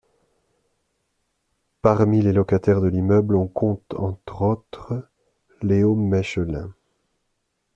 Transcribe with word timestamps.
Parmi 1.83 2.23
les 2.23 2.33
locataires 2.33 2.81
de 2.81 2.87
l'immeuble 2.87 3.35
on 3.35 3.47
compte 3.47 3.93
entre 3.93 4.41
autres 4.41 5.07
Leo 5.61 5.93
Mechelin. 5.93 6.73